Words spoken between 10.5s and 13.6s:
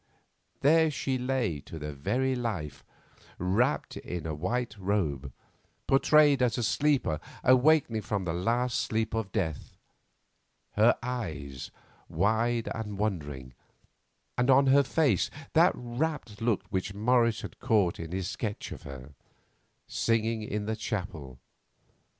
her eyes wide and wondering,